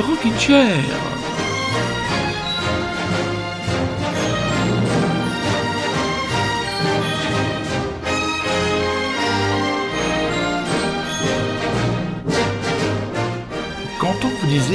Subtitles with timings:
[0.00, 1.19] le rocking chair.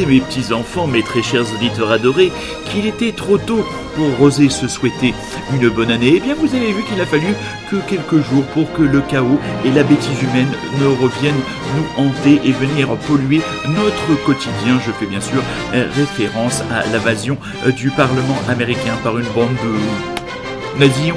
[0.08, 2.32] Mes petits enfants, mes très chers auditeurs adorés,
[2.72, 3.66] qu'il était trop tôt
[3.96, 5.14] pour oser se souhaiter
[5.54, 7.34] une bonne année, eh bien vous avez vu qu'il a fallu
[7.70, 11.34] que quelques jours pour que le chaos et la bêtise humaine ne reviennent
[11.76, 14.80] nous hanter et venir polluer notre quotidien.
[14.86, 15.42] Je fais bien sûr
[15.74, 21.16] euh, référence à l'invasion euh, du Parlement américain par une bande de nazillons,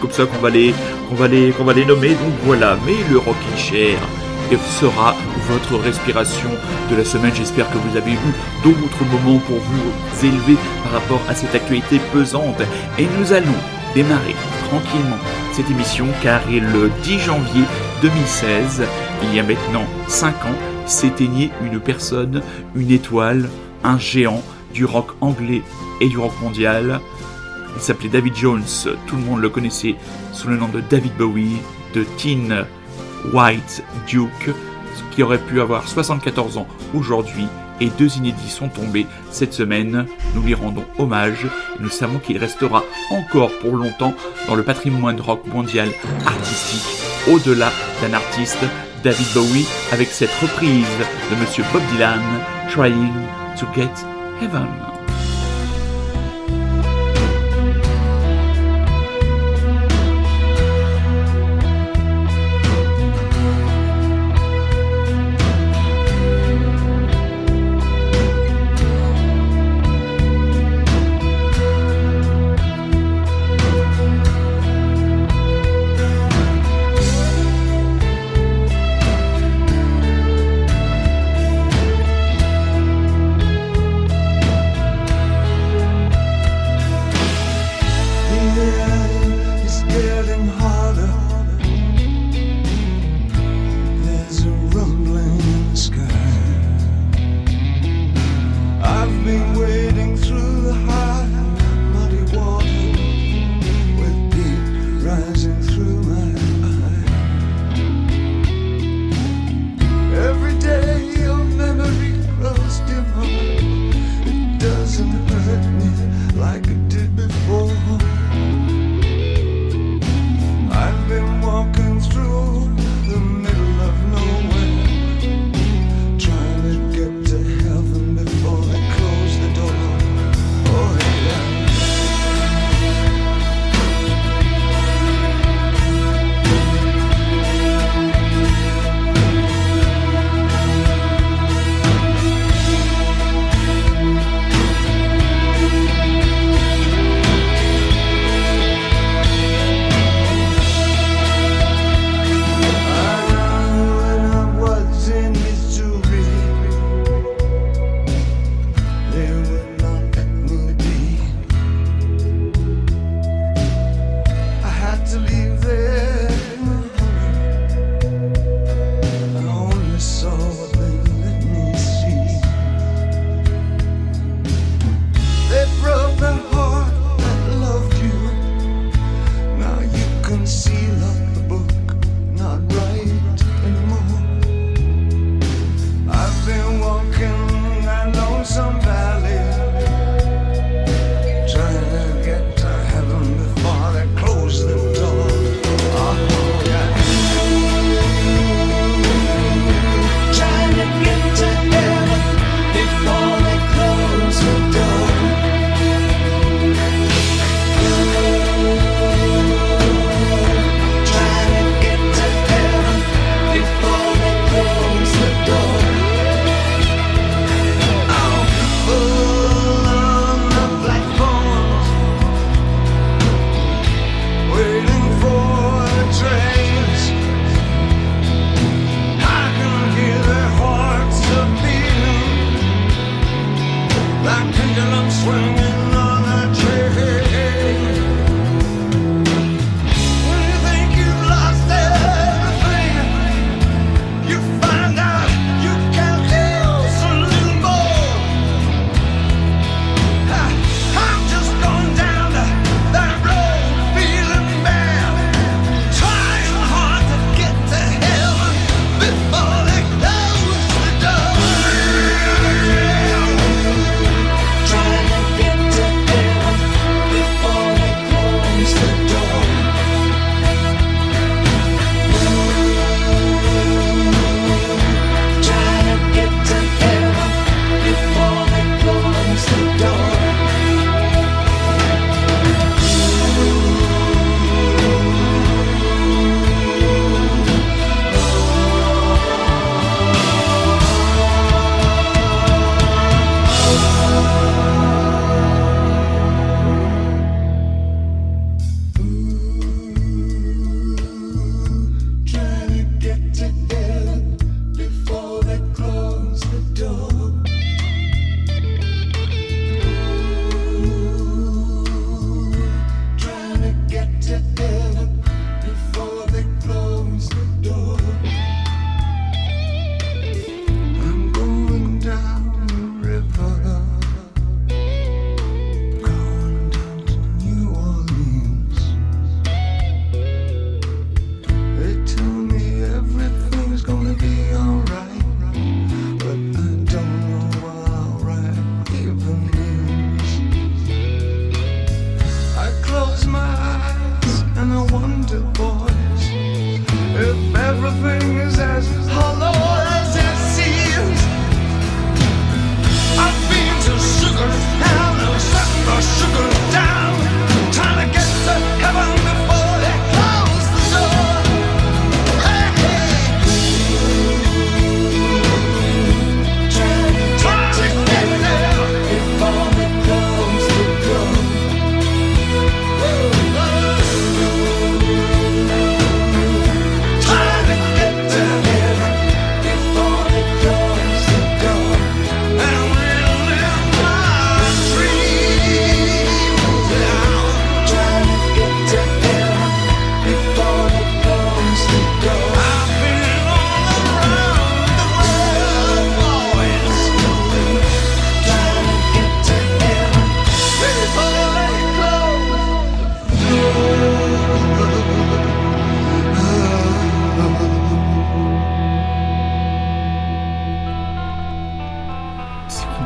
[0.00, 0.74] comme ça qu'on va les,
[1.08, 2.10] qu'on va les, qu'on va les nommer.
[2.10, 3.98] Donc voilà, mais le Rockin' Chair
[4.56, 5.14] sera
[5.48, 6.48] votre respiration
[6.90, 7.34] de la semaine.
[7.34, 12.00] J'espère que vous avez eu d'autres moments pour vous élever par rapport à cette actualité
[12.12, 12.60] pesante.
[12.98, 13.46] Et nous allons
[13.94, 14.34] démarrer
[14.68, 15.18] tranquillement
[15.52, 17.64] cette émission car le 10 janvier
[18.02, 18.82] 2016,
[19.24, 22.42] il y a maintenant 5 ans, s'éteignait une personne,
[22.74, 23.48] une étoile,
[23.84, 25.62] un géant du rock anglais
[26.00, 27.00] et du rock mondial.
[27.76, 28.62] Il s'appelait David Jones,
[29.06, 29.96] tout le monde le connaissait
[30.32, 31.58] sous le nom de David Bowie,
[31.94, 32.64] de Teen
[33.32, 34.50] White Duke,
[35.10, 37.46] qui aurait pu avoir 74 ans aujourd'hui,
[37.80, 40.06] et deux inédits sont tombés cette semaine.
[40.34, 44.14] Nous lui rendons hommage et nous savons qu'il restera encore pour longtemps
[44.46, 45.88] dans le patrimoine rock mondial
[46.26, 47.70] artistique, au-delà
[48.02, 48.64] d'un artiste,
[49.04, 50.86] David Bowie, avec cette reprise
[51.30, 52.20] de Monsieur Bob Dylan,
[52.70, 53.12] Trying
[53.58, 53.90] to Get
[54.42, 54.97] Heaven.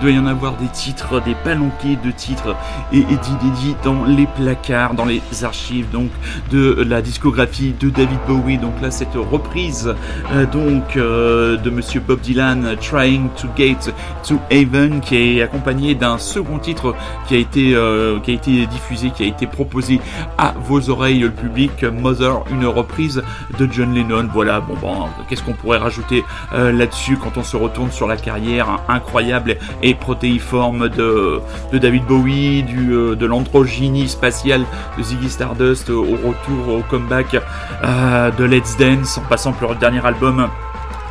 [0.02, 2.56] Doit y en avoir des titres, des palanquets de titres
[2.92, 6.10] et Eddie dans les placards, dans les archives donc
[6.50, 8.58] de la discographie de David Bowie.
[8.58, 9.94] Donc là, cette reprise
[10.32, 13.92] euh, donc euh, de Monsieur Bob Dylan, Trying to Get
[14.26, 16.96] to Heaven, qui est accompagné d'un second titre
[17.28, 20.00] qui a été euh, qui a été diffusé, qui a été proposé
[20.36, 23.22] à vos oreilles, le public, Mother, une reprise
[23.58, 24.28] de John Lennon.
[24.32, 28.80] Voilà, bon, bon qu'est-ce qu'on pourrait rajouter là-dessus quand on se retourne sur la carrière
[28.88, 31.40] incroyable et protéiforme de,
[31.72, 32.86] David Bowie, du,
[33.16, 34.64] de l'androgynie spatiale
[34.98, 37.36] de Ziggy Stardust au retour, au comeback
[37.82, 40.48] de Let's Dance, en passant par le dernier album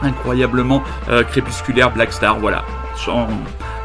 [0.01, 2.39] incroyablement euh, crépusculaire Black Star.
[2.39, 2.63] Voilà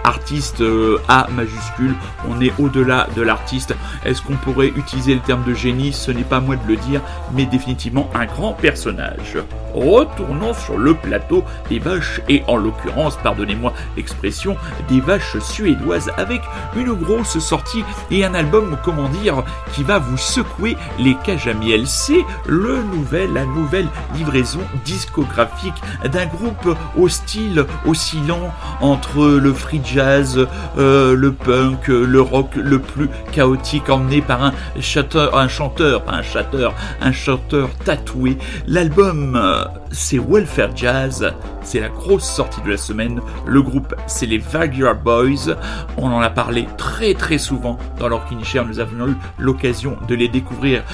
[0.06, 1.94] artiste euh, A majuscule,
[2.28, 3.74] on est au-delà de l'artiste.
[4.04, 5.92] Est-ce qu'on pourrait utiliser le terme de génie?
[5.92, 9.38] Ce n'est pas moi de le dire, mais définitivement un grand personnage.
[9.74, 14.56] Retournons sur le plateau des vaches, et en l'occurrence, pardonnez-moi l'expression,
[14.88, 16.40] des vaches suédoises avec
[16.76, 21.54] une grosse sortie et un album, comment dire, qui va vous secouer les cages à
[21.54, 21.86] miel.
[21.86, 25.74] C'est le nouvel, la nouvelle livraison discographique
[26.10, 32.78] d'un groupe au style oscillant entre le free jazz, euh, le punk, le rock le
[32.78, 38.36] plus chaotique emmené par un chanteur, un chanteur, un chanteur, un chanteur tatoué.
[38.66, 41.32] L'album, euh, c'est Welfare Jazz.
[41.62, 43.20] C'est la grosse sortie de la semaine.
[43.46, 45.56] Le groupe, c'est les Vaguer Boys.
[45.96, 48.66] On en a parlé très très souvent dans leur Share.
[48.66, 50.84] Nous avons eu l'occasion de les découvrir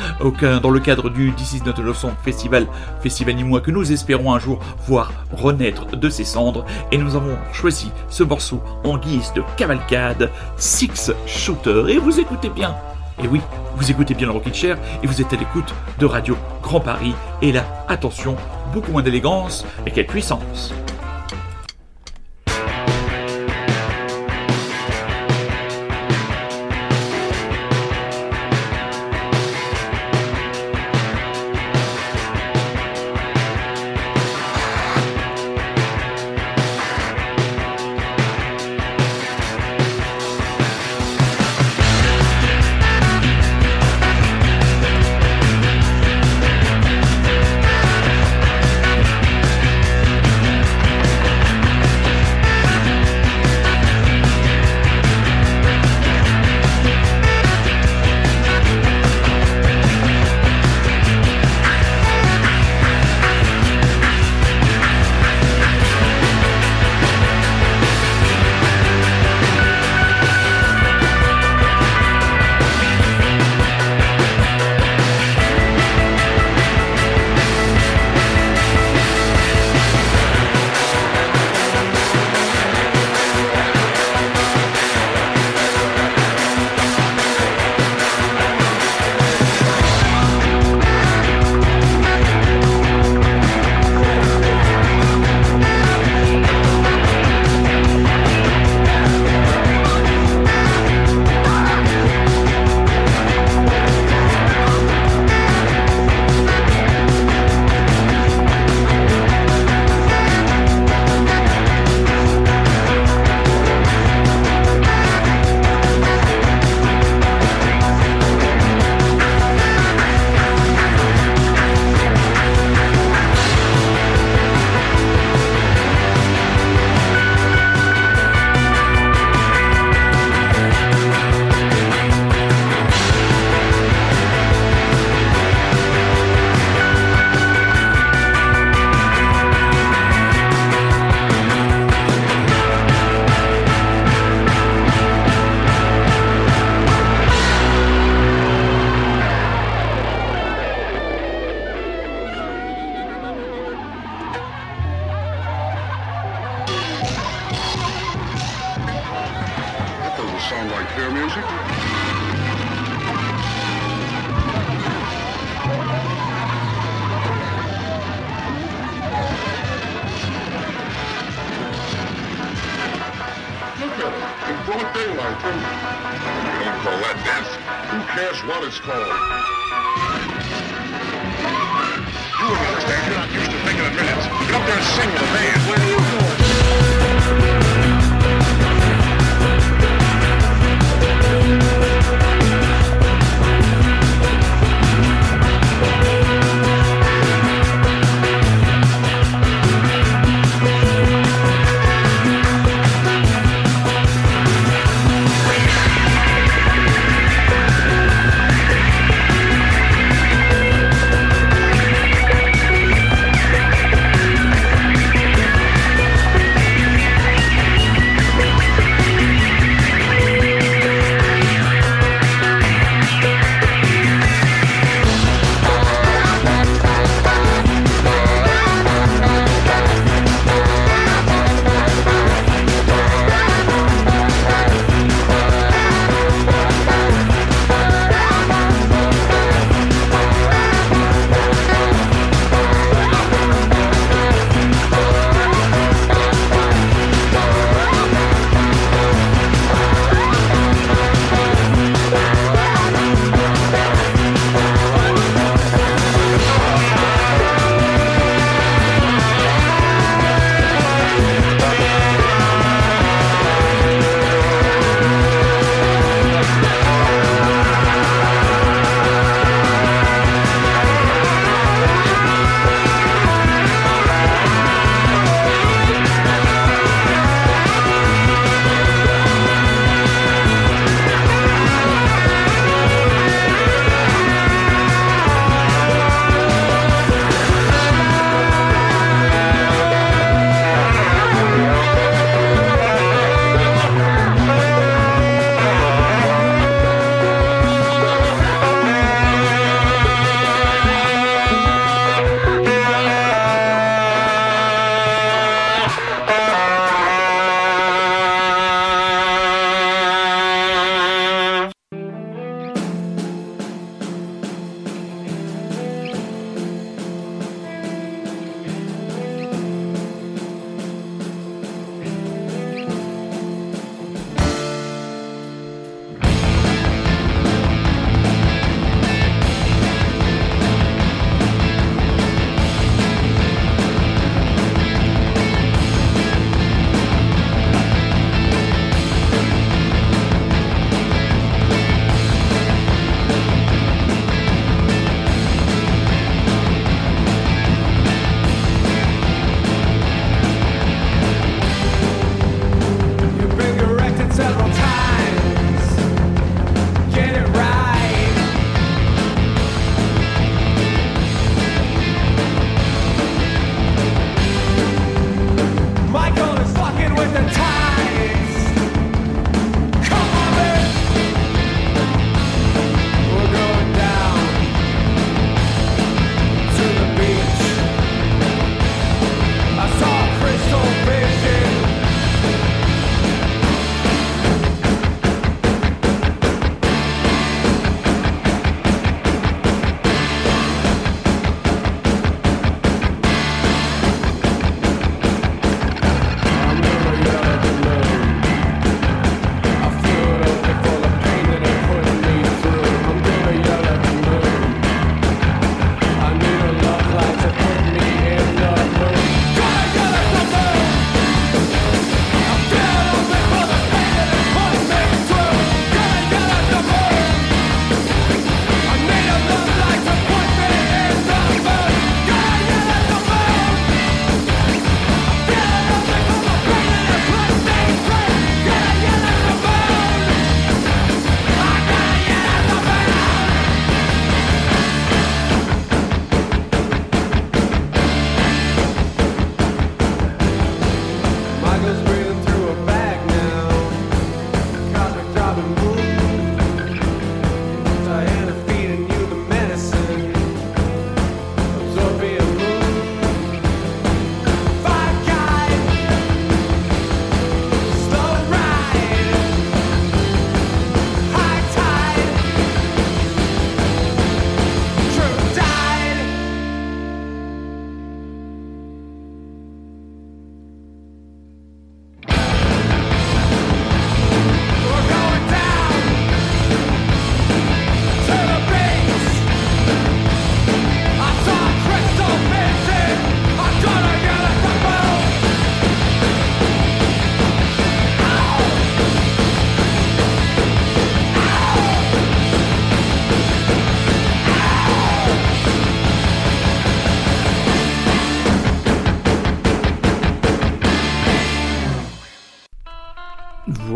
[0.63, 2.67] dans le cadre du This Is Not a Festival,
[3.01, 6.65] festival ni moi que nous espérons un jour voir renaître de ses cendres.
[6.91, 11.85] Et nous avons choisi ce morceau en guise de cavalcade, Six Shooter.
[11.89, 12.75] Et vous écoutez bien.
[13.23, 13.41] Et oui,
[13.77, 17.15] vous écoutez bien le Rocket Chair et vous êtes à l'écoute de Radio Grand Paris.
[17.41, 18.37] Et là, attention,
[18.73, 20.73] beaucoup moins d'élégance, mais quelle puissance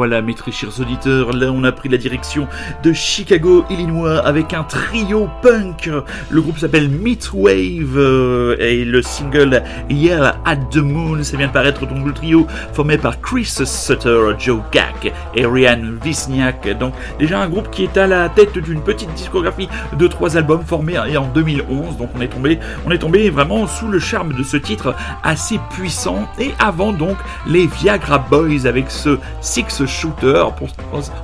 [0.07, 2.47] voilà, mes très chers auditeurs, là on a pris la direction
[2.85, 5.91] de Chicago, Illinois, avec un trio punk.
[6.31, 11.53] Le groupe s'appelle Midwave euh, et le single Yell at the Moon, ça vient de
[11.53, 16.79] paraître donc le trio formé par Chris Sutter, Joe Gack et Ryan Wisniak.
[16.79, 20.63] Donc déjà un groupe qui est à la tête d'une petite discographie de trois albums
[20.65, 21.97] formés en 2011.
[21.97, 25.59] Donc on est tombé, on est tombé vraiment sous le charme de ce titre assez
[25.71, 26.29] puissant.
[26.39, 27.17] Et avant donc
[27.49, 29.65] les Viagra Boys avec ce Six
[29.97, 30.45] Shooter.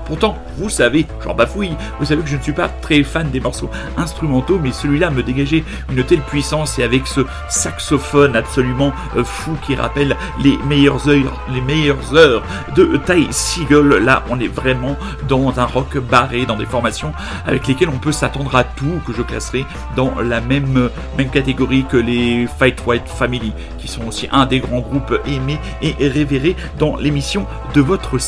[0.07, 3.41] Pourtant, vous savez, j'en bafouille, vous savez que je ne suis pas très fan des
[3.41, 9.25] morceaux instrumentaux, mais celui-là me dégageait une telle puissance et avec ce saxophone absolument euh,
[9.25, 12.43] fou qui rappelle les meilleures heures, les meilleures heures
[12.75, 13.97] de Ty Seagull.
[13.99, 14.97] Là, on est vraiment
[15.29, 17.13] dans un rock barré, dans des formations
[17.47, 21.85] avec lesquelles on peut s'attendre à tout, que je classerai dans la même, même catégorie
[21.89, 26.57] que les Fight White Family, qui sont aussi un des grands groupes aimés et révérés
[26.79, 28.19] dans l'émission de votre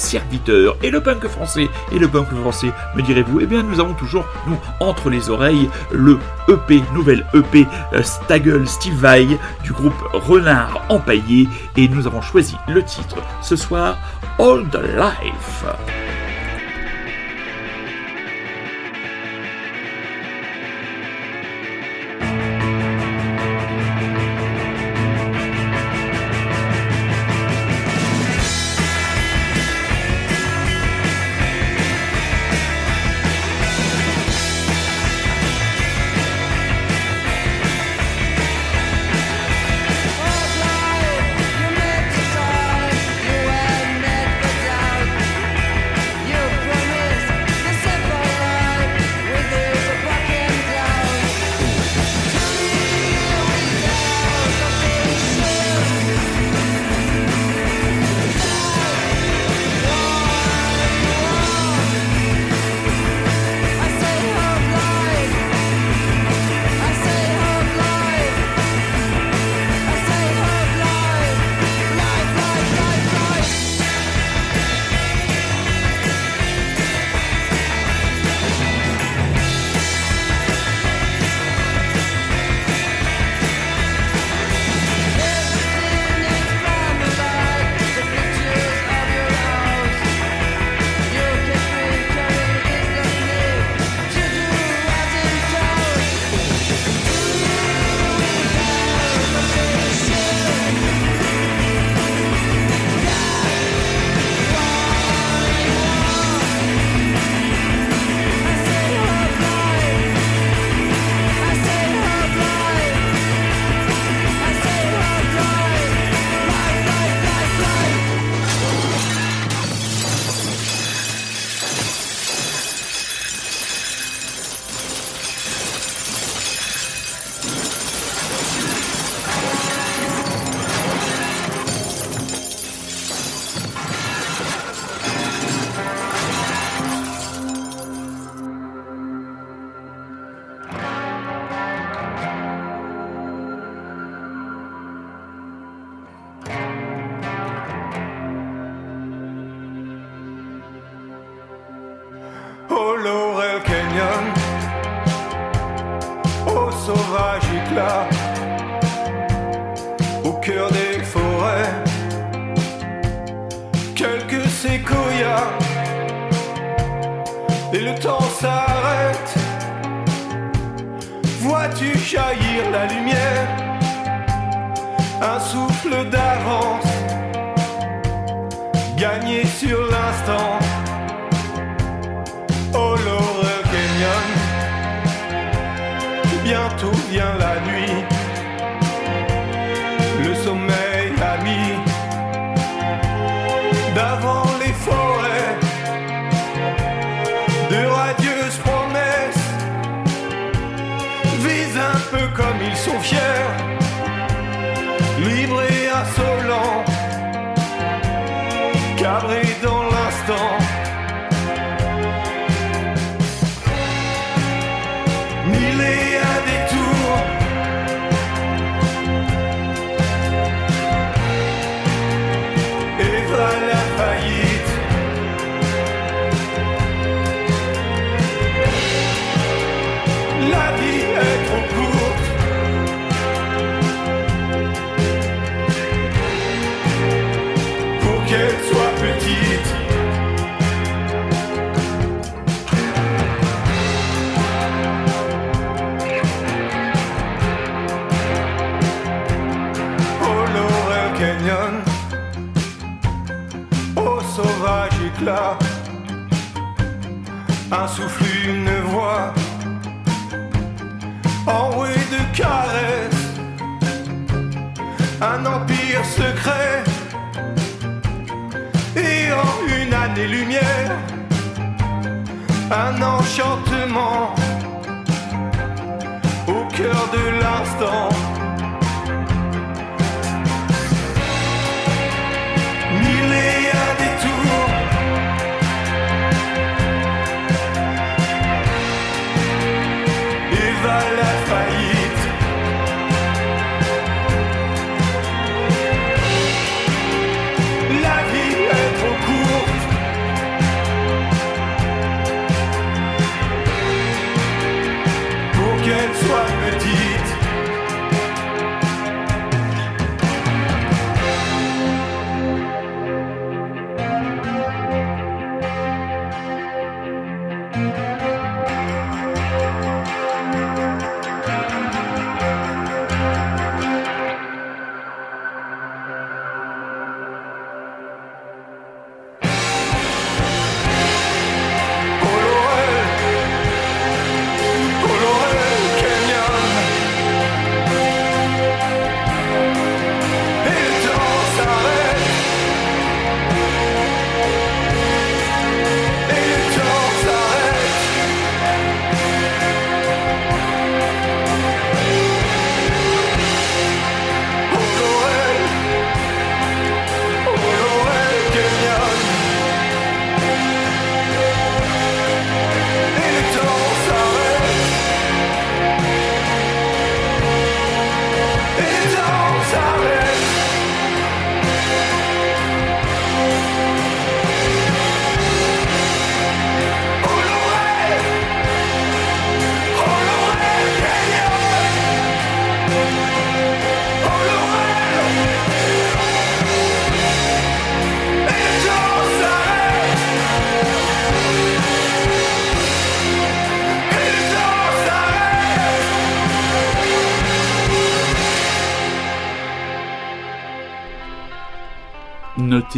[0.82, 4.24] Et le punk français, et le punk français, me direz-vous, eh bien nous avons toujours,
[4.46, 6.18] nous, entre les oreilles, le
[6.48, 9.26] EP, nouvelle EP euh, Staggle Steve Vai
[9.62, 13.96] du groupe Renard Empaillé, et nous avons choisi le titre ce soir,
[14.38, 15.64] All the Life.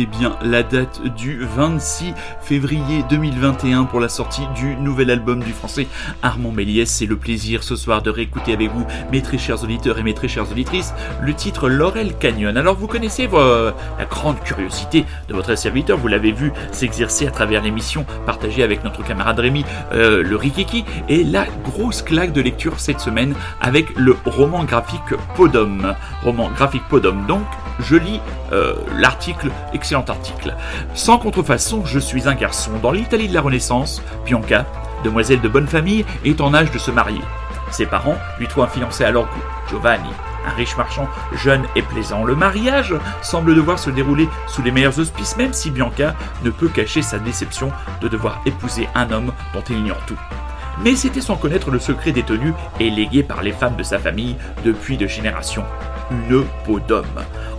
[0.07, 5.87] Bien la date du 26 février 2021 pour la sortie du nouvel album du français
[6.23, 6.89] Armand Méliès.
[6.89, 10.15] C'est le plaisir ce soir de réécouter avec vous, mes très chers auditeurs et mes
[10.15, 12.57] très chères auditrices, le titre Laurel Canyon.
[12.57, 17.63] Alors vous connaissez la grande curiosité de votre serviteur, vous l'avez vu s'exercer à travers
[17.63, 22.79] l'émission partagée avec notre camarade Rémi, euh, le Rikiki, et la grosse claque de lecture
[22.81, 25.95] cette semaine avec le roman graphique Podom.
[26.23, 27.47] Roman graphique Podom donc
[27.81, 28.21] je lis
[28.53, 30.55] euh, l'article, excellent article.
[30.95, 32.73] Sans contrefaçon, je suis un garçon.
[32.83, 34.67] Dans l'Italie de la Renaissance, Bianca,
[35.05, 37.21] demoiselle de bonne famille, est en âge de se marier.
[37.71, 39.29] Ses parents lui trouvent un fiancé à leur
[39.69, 40.11] Giovanni,
[40.47, 42.25] un riche marchand jeune et plaisant.
[42.25, 46.69] Le mariage semble devoir se dérouler sous les meilleurs auspices, même si Bianca ne peut
[46.69, 50.19] cacher sa déception de devoir épouser un homme dont elle ignore tout.
[50.85, 54.37] Mais c'était sans connaître le secret détenu et légué par les femmes de sa famille
[54.65, 55.65] depuis de générations.
[56.11, 57.05] Une peau d'homme.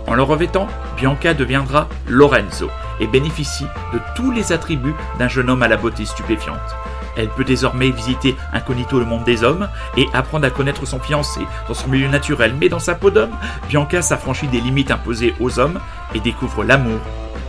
[0.06, 5.62] En le revêtant, Bianca deviendra Lorenzo et bénéficie de tous les attributs d'un jeune homme
[5.62, 6.58] à la beauté stupéfiante.
[7.16, 11.40] Elle peut désormais visiter incognito le monde des hommes et apprendre à connaître son fiancé
[11.66, 12.54] dans son milieu naturel.
[12.58, 13.36] Mais dans sa peau d'homme,
[13.68, 15.80] Bianca s'affranchit des limites imposées aux hommes
[16.14, 17.00] et découvre l'amour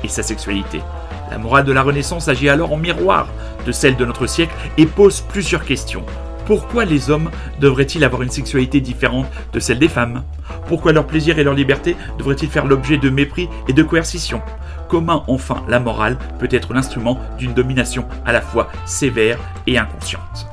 [0.03, 0.81] et sa sexualité.
[1.29, 3.27] La morale de la Renaissance agit alors en miroir
[3.65, 6.05] de celle de notre siècle et pose plusieurs questions.
[6.49, 10.23] Pourquoi les hommes devraient-ils avoir une sexualité différente de celle des femmes?
[10.67, 14.41] Pourquoi leur plaisir et leur liberté devraient-ils faire l'objet de mépris et de coercition?
[14.87, 20.47] Comment enfin la morale peut être l'instrument d'une domination à la fois sévère et inconsciente?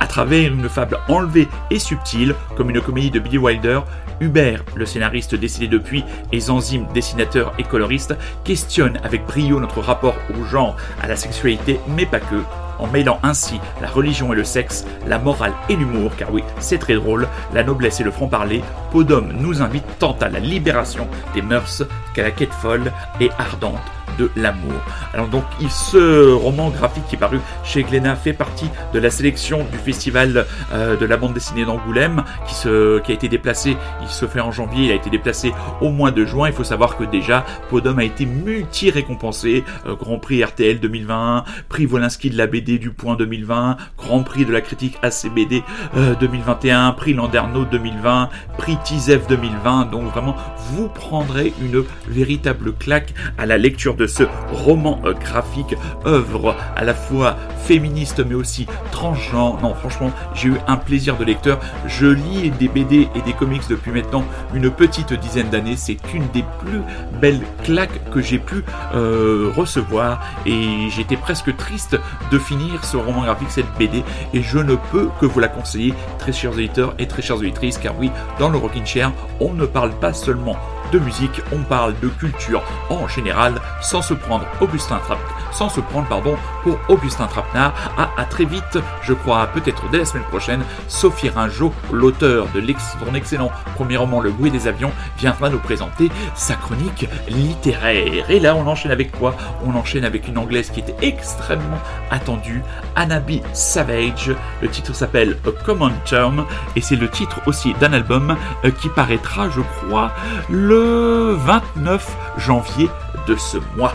[0.00, 3.80] À travers une fable enlevée et subtile, comme une comédie de Billy Wilder,
[4.20, 10.16] Hubert, le scénariste décédé depuis, et Zanzim, dessinateur et coloriste, questionne avec brio notre rapport
[10.38, 12.42] au genre, à la sexualité, mais pas que,
[12.78, 16.78] en mêlant ainsi la religion et le sexe, la morale et l'humour, car oui, c'est
[16.78, 21.42] très drôle, la noblesse et le franc-parler, Podom nous invite tant à la libération des
[21.42, 21.82] mœurs
[22.18, 23.78] qu'à la quête folle et ardente
[24.18, 24.74] de l'amour.
[25.14, 29.64] Alors donc, ce roman graphique qui est paru chez Glénat fait partie de la sélection
[29.70, 34.40] du festival euh, de la bande dessinée d'Angoulême qui, a été déplacé, il se fait
[34.40, 36.48] en janvier, il a été déplacé au mois de juin.
[36.48, 39.64] Il faut savoir que déjà, Podom a été multi-récompensé.
[39.86, 44.44] Euh, Grand Prix RTL 2021, Prix Wolinski de la BD du Point 2020, Grand Prix
[44.44, 45.62] de la critique ACBD
[46.20, 48.28] 2021, euh, Prix Landerneau 2020,
[48.58, 49.90] Prix Tizef 2020.
[49.90, 50.36] Donc vraiment,
[50.72, 55.74] vous prendrez une véritable claque à la lecture de ce roman euh, graphique,
[56.06, 59.58] œuvre à la fois féministe mais aussi transgenre.
[59.62, 61.60] Non, franchement, j'ai eu un plaisir de lecteur.
[61.86, 65.76] Je lis des BD et des comics depuis maintenant une petite dizaine d'années.
[65.76, 66.80] C'est une des plus
[67.20, 71.98] belles claques que j'ai pu euh, recevoir et j'étais presque triste
[72.30, 75.94] de finir ce roman graphique, cette BD, et je ne peux que vous la conseiller,
[76.18, 79.66] très chers éditeurs et très chères auditrices, car oui, dans le Rockin' Chair, on ne
[79.66, 80.56] parle pas seulement
[80.92, 85.18] de musique, on parle de culture en général, sans se prendre Augustin Trapp,
[85.52, 87.74] sans se prendre pardon pour Augustin Trapenard.
[87.96, 92.60] À, à très vite, je crois peut-être dès la semaine prochaine, Sophie Ringeau, l'auteur de
[93.06, 98.30] son excellent premier roman Le bruit des avions, viendra nous présenter sa chronique littéraire.
[98.30, 99.34] Et là, on enchaîne avec quoi?
[99.64, 102.62] On enchaîne avec une anglaise qui était extrêmement attendue,
[102.96, 104.32] Anabi Savage.
[104.62, 106.44] Le titre s'appelle A Common Term
[106.76, 110.12] et c'est le titre aussi d'un album euh, qui paraîtra, je crois,
[110.48, 110.77] le
[111.36, 112.88] 29 janvier
[113.26, 113.92] de ce mois.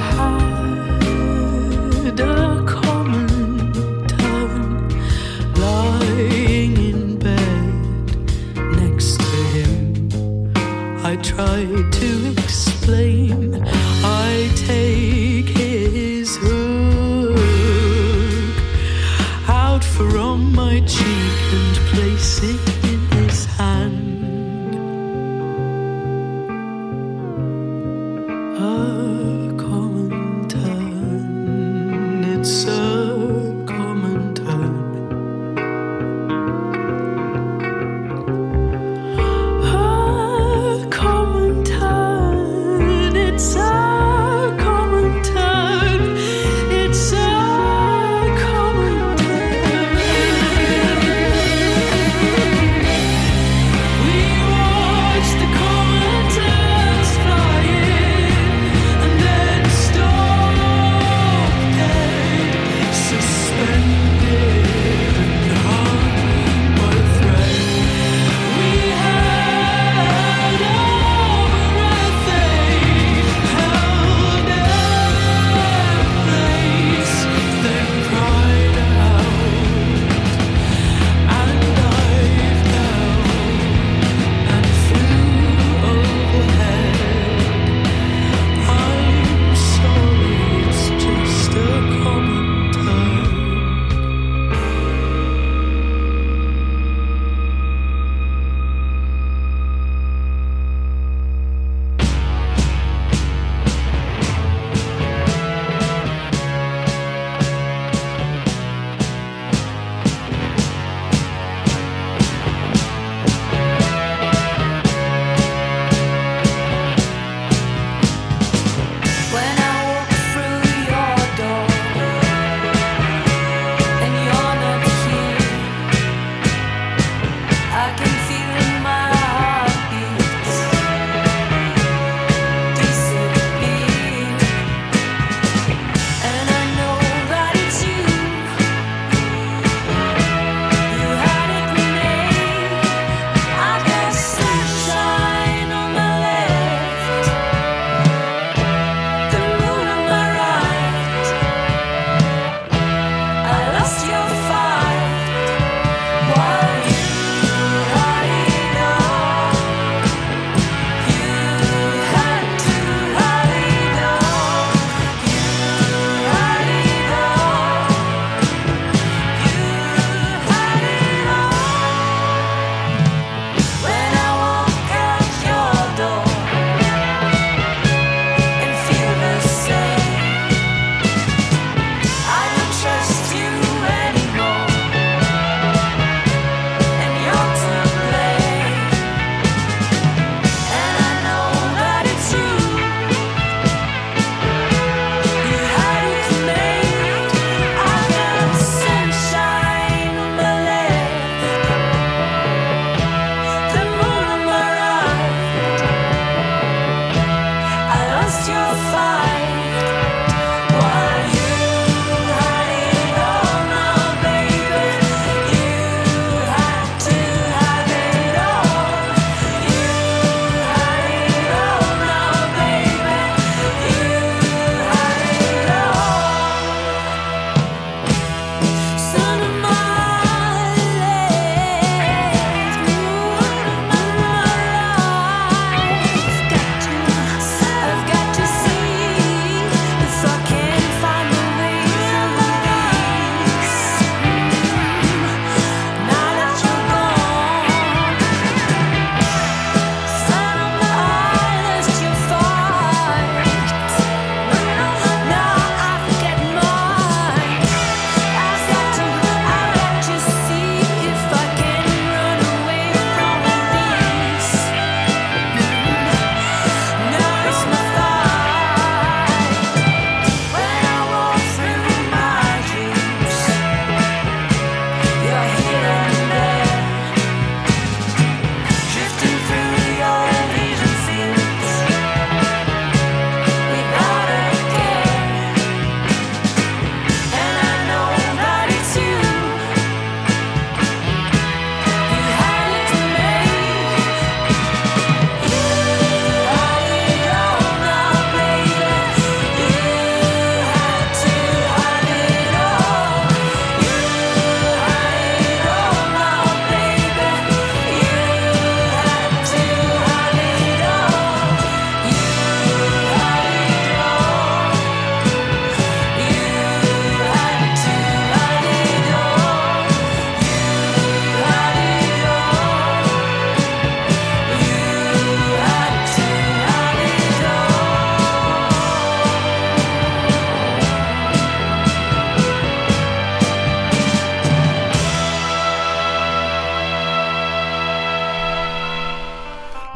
[0.00, 0.39] heart.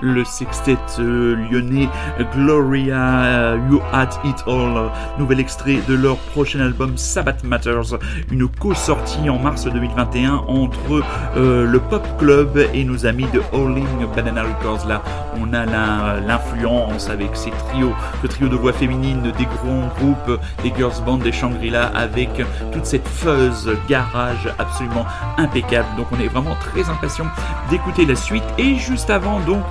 [0.05, 1.89] Le sextet euh, lyonnais
[2.35, 7.99] Gloria You Had It All, nouvel extrait de leur prochain album Sabbath Matters,
[8.31, 11.03] une co-sortie en mars 2021 entre
[11.37, 14.87] euh, le Pop Club et nos amis de Howling Banana Records.
[14.87, 15.03] Là,
[15.41, 20.73] on a l'influence avec ces trios, le trio de voix féminines des grands groupes, des
[20.77, 22.31] girls band, des Shangri-La, avec
[22.73, 25.07] toute cette fuzz garage absolument
[25.39, 25.89] impeccable.
[25.97, 27.27] Donc on est vraiment très impatient
[27.71, 28.45] d'écouter la suite.
[28.59, 29.63] Et juste avant, donc,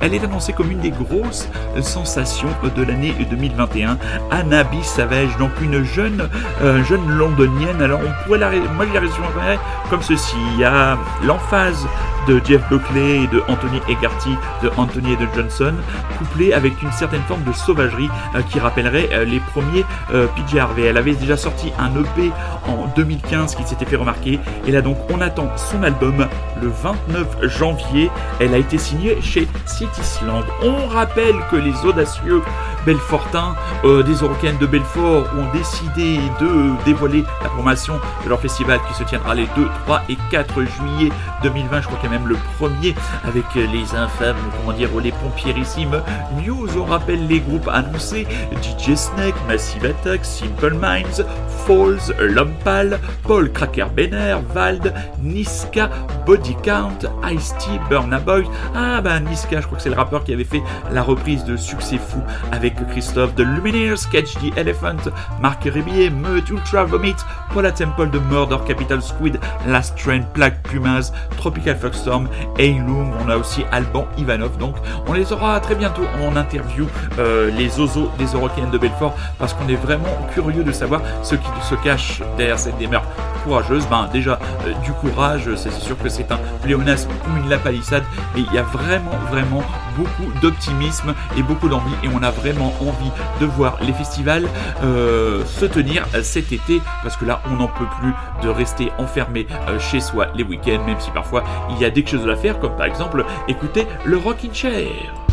[0.00, 1.48] elle est annoncée comme une des grosses
[1.82, 3.98] sensations de l'année 2021.
[4.30, 4.82] Anna B.
[4.82, 6.28] Savage, donc une jeune,
[6.62, 7.82] euh, jeune londonienne.
[7.82, 10.36] Alors on pourrait la, moi je la résumerais comme ceci.
[10.54, 11.86] Il y a l'emphase
[12.28, 15.72] de Jeff Buckley et de Anthony Egarty de Anthony et de Johnson,
[16.18, 20.84] couplé avec une certaine forme de sauvagerie euh, qui rappellerait euh, les premiers PJ Harvey.
[20.84, 22.30] Elle avait déjà sorti un EP
[22.66, 26.26] en 2015 qui s'était fait remarquer, et là donc on attend son album
[26.60, 28.10] le 29 janvier.
[28.38, 30.44] Elle a été signée chez Cityland.
[30.62, 32.42] On rappelle que les audacieux
[32.84, 33.54] Belfortins
[33.84, 39.04] des Eurocaines de Belfort ont décidé de dévoiler la programmation de leur festival qui se
[39.04, 41.12] tiendra les 2, 3 et 4 juillet
[41.42, 41.80] 2020.
[41.80, 46.02] Je crois qu'il y a même le premier avec les infâmes, comment dire, les pompierissimes.
[46.44, 48.26] News, on rappelle les groupes annoncés
[48.62, 51.22] DJ Snake, Massive Attack, Simple Minds,
[51.66, 55.90] Falls, Lompal, Paul Cracker Benner, Vald, Niska,
[56.26, 58.44] Body Count, Ice-T, Burna Boy.
[58.74, 60.62] Ah je crois que c'est le rappeur qui avait fait
[60.92, 62.20] la reprise de Succès Fou
[62.52, 65.10] avec Christophe de Lumineers, Catch the Elephant,
[65.40, 67.16] Marc Rébier, Meut, Ultra Vomit,
[67.52, 73.36] Paula Temple de Murder Capital Squid, Last Train, Plague Pumas, Tropical Foxstorm, Heilung, on a
[73.36, 74.56] aussi Alban Ivanov.
[74.58, 76.86] Donc on les aura très bientôt en interview,
[77.18, 81.34] euh, les osos des Eurocaines de Belfort, parce qu'on est vraiment curieux de savoir ce
[81.34, 83.06] qui se cache derrière cette démarche
[83.42, 83.86] courageuse.
[83.88, 88.42] Ben déjà euh, du courage, c'est sûr que c'est un pléonasme ou une lapalissade, mais
[88.42, 89.62] il y a vraiment vraiment
[89.96, 93.10] beaucoup d'optimisme et beaucoup d'envie et on a vraiment envie
[93.40, 94.46] de voir les festivals
[94.82, 98.12] euh, se tenir cet été parce que là on n'en peut plus
[98.42, 102.06] de rester enfermé euh, chez soi les week-ends même si parfois il y a des
[102.06, 105.29] choses à faire comme par exemple écouter le Rockin' Chair.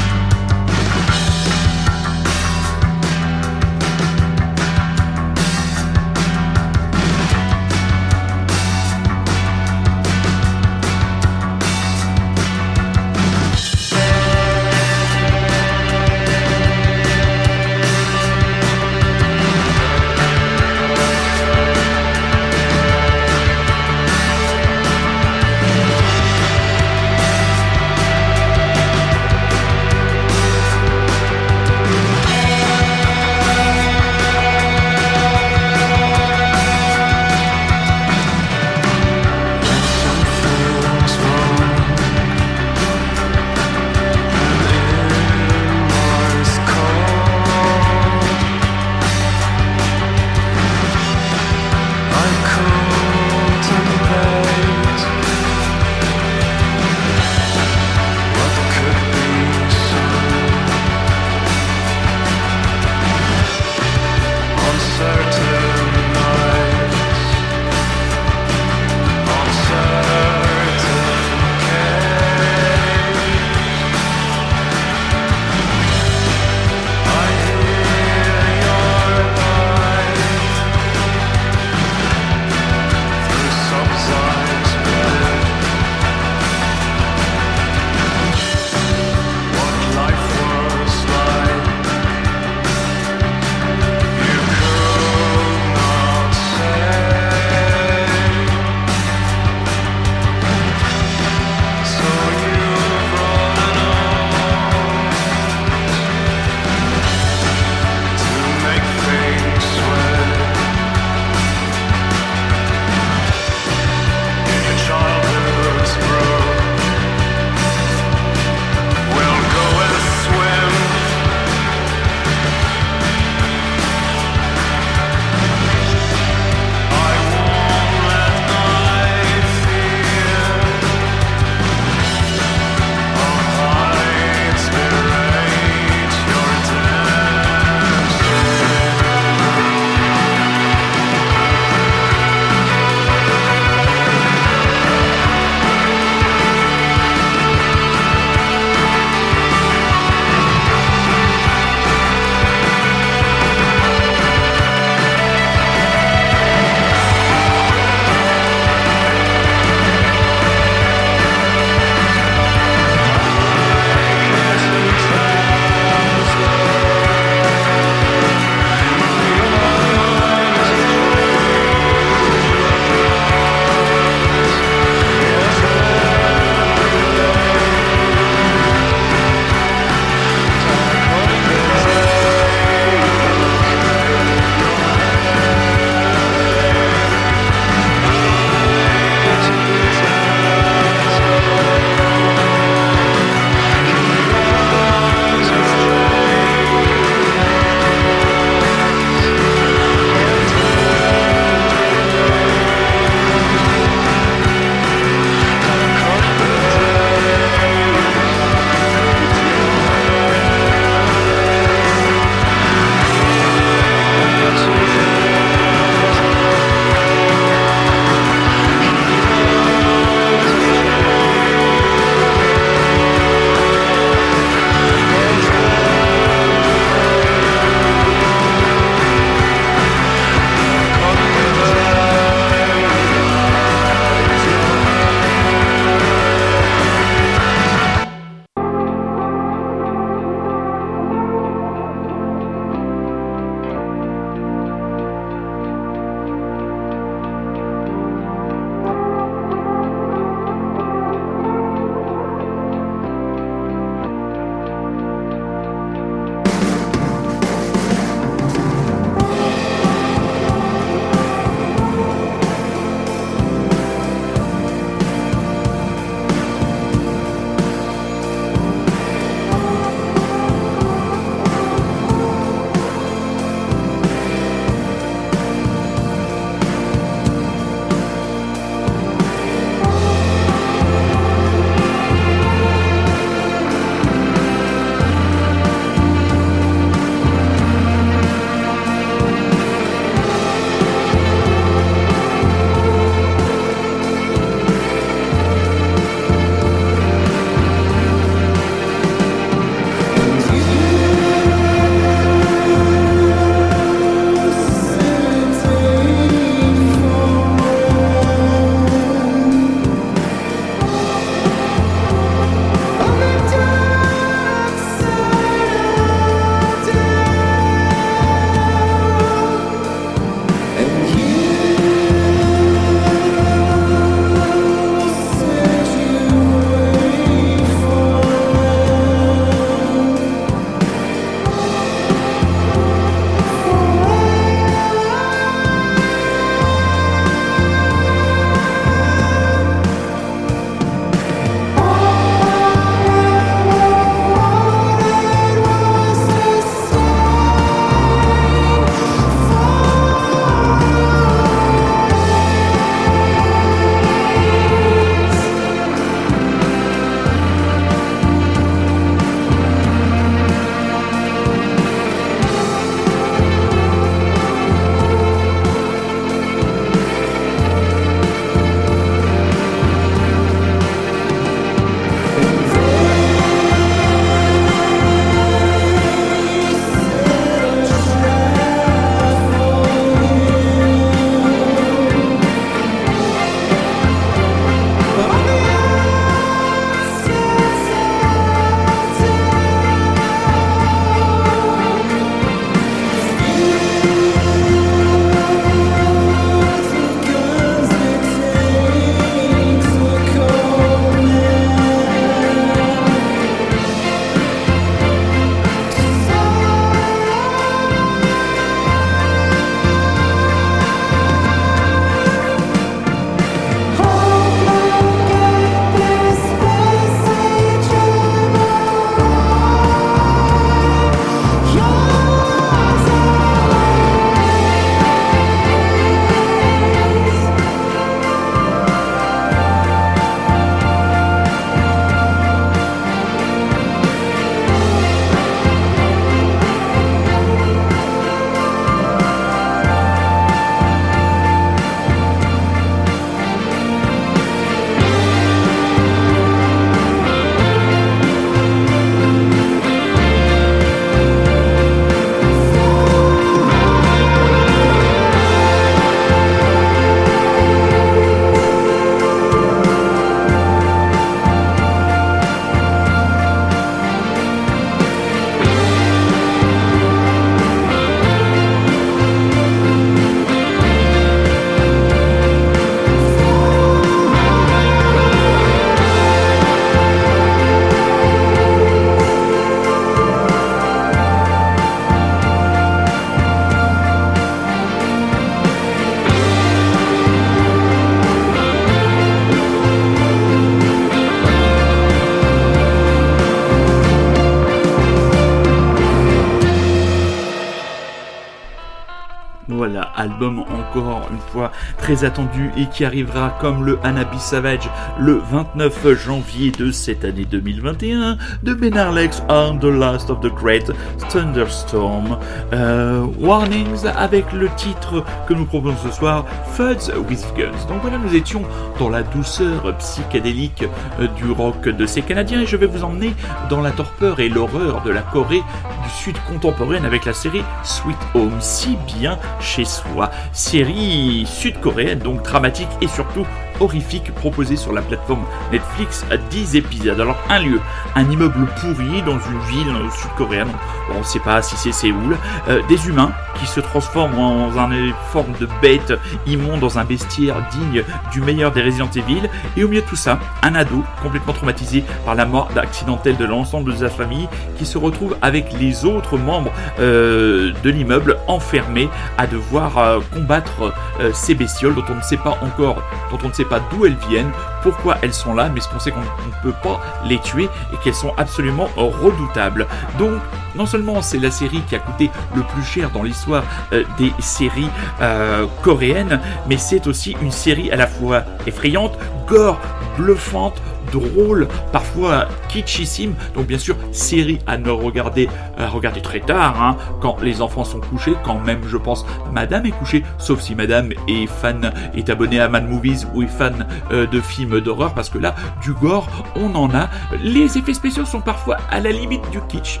[500.22, 506.24] Album encore une fois très attendu et qui arrivera comme le Hanabi Savage le 29
[506.24, 510.90] janvier de cette année 2021 de Ben Arlex on The Last of the Great
[511.28, 512.38] Thunderstorm.
[512.72, 516.44] Euh, warnings avec le titre que nous proposons ce soir,
[516.74, 517.86] Fuzz with Guns.
[517.88, 518.62] Donc voilà, nous étions
[518.98, 520.84] dans la douceur psychédélique
[521.20, 523.34] euh, du rock de ces Canadiens et je vais vous emmener
[523.68, 525.62] dans la torpeur et l'horreur de la Corée
[526.02, 530.30] du Sud contemporaine avec la série Sweet Home, si bien chez soi.
[530.52, 533.46] Série sud-coréenne, donc dramatique et surtout
[533.80, 537.20] horrifique proposée sur la plateforme Netflix à 10 épisodes.
[537.20, 537.80] Alors un lieu,
[538.14, 540.70] un immeuble pourri dans une ville sud-coréenne,
[541.14, 542.36] on ne sait pas si c'est Séoul,
[542.68, 546.12] euh, des humains qui se transforment en une forme de bête
[546.46, 548.02] immonde dans un bestiaire digne
[548.32, 552.04] du meilleur des Resident Evil, et au milieu de tout ça, un ado complètement traumatisé
[552.24, 554.48] par la mort accidentelle de l'ensemble de sa famille
[554.78, 559.08] qui se retrouve avec les autres membres euh, de l'immeuble enfermés
[559.38, 560.92] à devoir euh, combattre
[561.32, 564.16] ces bestioles dont on ne sait pas encore, dont on ne sait pas d'où elles
[564.28, 564.50] viennent,
[564.82, 567.96] pourquoi elles sont là, mais ce qu'on sait qu'on ne peut pas les tuer et
[568.02, 569.86] qu'elles sont absolument redoutables.
[570.18, 570.40] Donc,
[570.74, 574.32] non seulement c'est la série qui a coûté le plus cher dans l'histoire euh, des
[574.38, 574.88] séries
[575.20, 579.78] euh, coréennes, mais c'est aussi une série à la fois effrayante, gore,
[580.16, 580.80] bluffante,
[581.12, 583.34] drôle, parfois kitschissime.
[583.54, 585.48] Donc bien sûr, série à ne regarder,
[585.78, 589.86] à regarder très tard, hein, quand les enfants sont couchés, quand même je pense Madame
[589.86, 593.86] est couchée, sauf si Madame est fan, est abonnée à Mad Movies ou est fan
[594.10, 597.08] euh, de films d'horreur, parce que là, du gore, on en a.
[597.42, 600.00] Les effets spéciaux sont parfois à la limite du kitsch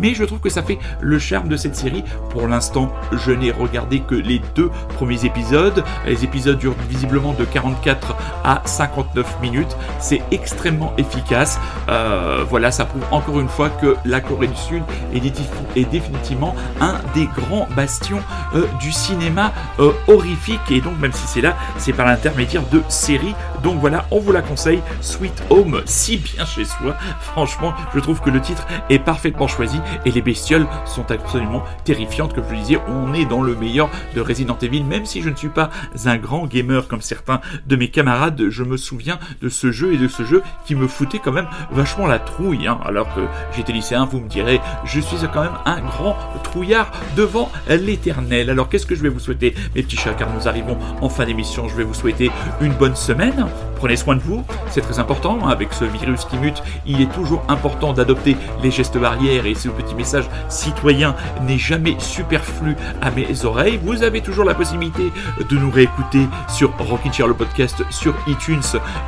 [0.00, 2.04] mais je trouve que ça fait le charme de cette série.
[2.30, 5.84] Pour l'instant, je n'ai regardé que les deux premiers épisodes.
[6.06, 9.76] Les épisodes durent visiblement de 44 à 59 minutes.
[9.98, 11.58] C'est extrêmement efficace.
[11.88, 14.82] Euh, voilà, ça prouve encore une fois que la Corée du Sud
[15.14, 18.20] est, définitivement un des grands bastions
[18.54, 20.60] euh, du cinéma euh, horrifique.
[20.70, 23.34] Et donc, même si c'est là, c'est par l'intermédiaire de séries.
[23.62, 24.80] Donc voilà, on vous la conseille.
[25.00, 26.96] Sweet Home, si bien chez soi.
[27.20, 32.34] Franchement, je trouve que le titre est parfaitement choisi et les bestioles sont absolument terrifiantes.
[32.34, 35.30] Comme je le disais, on est dans le meilleur de Resident Evil, même si je
[35.30, 35.70] ne suis pas
[36.06, 38.48] un grand gamer comme certains de mes camarades.
[38.48, 41.48] Je me souviens de ce jeu et de ce jeu qui me foutait quand même
[41.70, 42.66] vachement la trouille.
[42.66, 42.78] Hein.
[42.84, 43.20] Alors que
[43.56, 48.50] j'étais lycéen, vous me direz, je suis quand même un grand trouillard devant l'éternel.
[48.50, 51.24] Alors qu'est-ce que je vais vous souhaiter, mes petits chats, car nous arrivons en fin
[51.24, 51.68] d'émission.
[51.68, 52.30] Je vais vous souhaiter
[52.60, 53.46] une bonne semaine.
[53.80, 55.48] Prenez soin de vous, c'est très important.
[55.48, 59.70] Avec ce virus qui mute, il est toujours important d'adopter les gestes barrières et ce
[59.70, 61.16] petit message citoyen
[61.46, 63.80] n'est jamais superflu à mes oreilles.
[63.82, 65.10] Vous avez toujours la possibilité
[65.48, 68.60] de nous réécouter sur Rockin' Chair le podcast, sur iTunes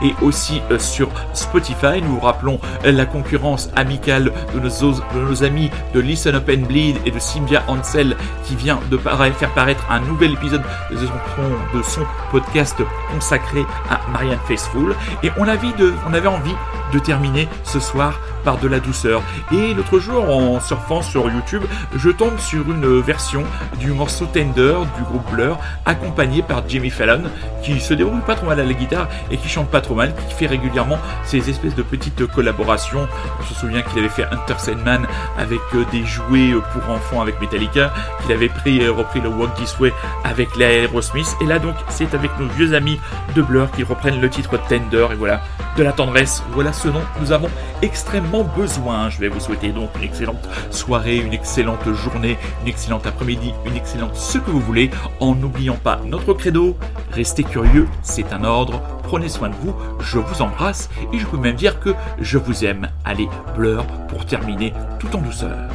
[0.03, 2.01] et aussi euh, sur Spotify.
[2.01, 7.11] Nous vous rappelons la concurrence amicale de nos, amis de Listen Up and Bleed et
[7.11, 8.17] de Sylvia Ansel
[8.47, 12.77] qui vient de faire paraître un nouvel épisode de son, de son podcast
[13.13, 14.62] consacré à Marianne Faithfull.
[15.23, 16.55] Et on avait, envie
[16.93, 19.23] de terminer ce soir par de la douceur.
[19.53, 21.63] Et l'autre jour, en surfant sur YouTube,
[21.97, 23.45] je tombe sur une version
[23.79, 27.23] du morceau Tender du groupe Blur, accompagné par Jimmy Fallon,
[27.63, 30.15] qui se déroule pas trop mal à la guitare et qui chante pas trop mal,
[30.29, 33.07] qui fait régulièrement ces espèces de petites collaborations.
[33.41, 35.07] On se souvient qu'il avait fait Hunter Sandman
[35.39, 39.29] avec euh, des jouets euh, pour enfants avec Metallica, qu'il avait pris, euh, repris le
[39.29, 39.93] Walk This Way
[40.25, 41.37] avec l'Aerosmith.
[41.41, 42.99] Et là donc, c'est avec nos vieux amis
[43.35, 45.07] de Blur qu'ils reprennent le titre Tender.
[45.13, 45.41] Et voilà,
[45.77, 46.43] de la tendresse.
[46.53, 47.51] Voilà ce dont nous avons
[47.83, 49.11] extrêmement besoin.
[49.11, 53.77] Je vais vous souhaiter donc une excellente soirée, une excellente journée, une excellente après-midi, une
[53.77, 56.77] excellente ce que vous voulez, en n'oubliant pas notre credo,
[57.11, 61.37] restez curieux, c'est un ordre, prenez soin de vous, je vous embrasse et je peux
[61.37, 62.89] même dire que je vous aime.
[63.05, 65.69] Allez, Blur pour terminer tout en douceur.